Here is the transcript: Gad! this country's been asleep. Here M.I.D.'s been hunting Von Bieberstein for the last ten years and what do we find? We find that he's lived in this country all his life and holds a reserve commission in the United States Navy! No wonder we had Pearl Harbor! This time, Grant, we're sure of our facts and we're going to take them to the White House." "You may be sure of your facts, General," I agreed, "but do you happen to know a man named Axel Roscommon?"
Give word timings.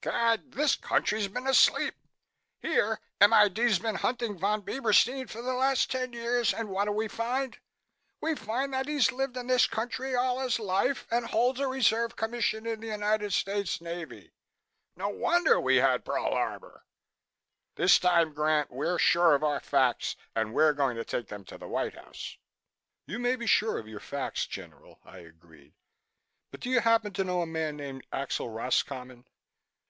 Gad! 0.00 0.52
this 0.52 0.74
country's 0.74 1.28
been 1.28 1.46
asleep. 1.46 1.94
Here 2.58 2.98
M.I.D.'s 3.20 3.78
been 3.78 3.96
hunting 3.96 4.36
Von 4.36 4.62
Bieberstein 4.62 5.28
for 5.28 5.42
the 5.42 5.52
last 5.52 5.92
ten 5.92 6.12
years 6.12 6.52
and 6.52 6.70
what 6.70 6.86
do 6.86 6.92
we 6.92 7.06
find? 7.06 7.58
We 8.20 8.34
find 8.34 8.72
that 8.72 8.88
he's 8.88 9.12
lived 9.12 9.36
in 9.36 9.46
this 9.46 9.68
country 9.68 10.16
all 10.16 10.40
his 10.40 10.58
life 10.58 11.06
and 11.10 11.26
holds 11.26 11.60
a 11.60 11.68
reserve 11.68 12.16
commission 12.16 12.66
in 12.66 12.80
the 12.80 12.88
United 12.88 13.32
States 13.32 13.80
Navy! 13.80 14.32
No 14.96 15.08
wonder 15.10 15.60
we 15.60 15.76
had 15.76 16.04
Pearl 16.04 16.30
Harbor! 16.32 16.84
This 17.76 17.98
time, 18.00 18.32
Grant, 18.32 18.72
we're 18.72 18.98
sure 18.98 19.34
of 19.36 19.44
our 19.44 19.60
facts 19.60 20.16
and 20.34 20.52
we're 20.52 20.72
going 20.72 20.96
to 20.96 21.04
take 21.04 21.28
them 21.28 21.44
to 21.44 21.58
the 21.58 21.68
White 21.68 21.94
House." 21.94 22.38
"You 23.06 23.18
may 23.20 23.36
be 23.36 23.46
sure 23.46 23.78
of 23.78 23.86
your 23.86 24.00
facts, 24.00 24.46
General," 24.46 24.98
I 25.04 25.18
agreed, 25.18 25.74
"but 26.50 26.60
do 26.60 26.70
you 26.70 26.80
happen 26.80 27.12
to 27.12 27.24
know 27.24 27.42
a 27.42 27.46
man 27.46 27.76
named 27.76 28.04
Axel 28.12 28.48
Roscommon?" 28.48 29.26